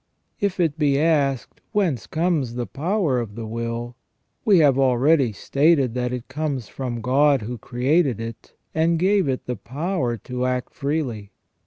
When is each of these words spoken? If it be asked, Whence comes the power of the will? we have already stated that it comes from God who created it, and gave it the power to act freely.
If 0.39 0.59
it 0.59 0.79
be 0.79 0.99
asked, 0.99 1.61
Whence 1.73 2.07
comes 2.07 2.55
the 2.55 2.65
power 2.65 3.19
of 3.19 3.35
the 3.35 3.45
will? 3.45 3.95
we 4.43 4.57
have 4.57 4.79
already 4.79 5.31
stated 5.31 5.93
that 5.93 6.11
it 6.11 6.27
comes 6.27 6.67
from 6.67 7.01
God 7.01 7.43
who 7.43 7.59
created 7.59 8.19
it, 8.19 8.55
and 8.73 8.97
gave 8.97 9.29
it 9.29 9.45
the 9.45 9.55
power 9.57 10.17
to 10.17 10.47
act 10.47 10.73
freely. 10.73 11.33